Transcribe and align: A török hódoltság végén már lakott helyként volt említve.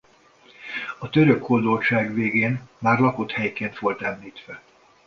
A 0.99 1.09
török 1.09 1.43
hódoltság 1.43 2.13
végén 2.13 2.61
már 2.77 2.99
lakott 2.99 3.31
helyként 3.31 3.79
volt 3.79 4.01
említve. 4.01 4.61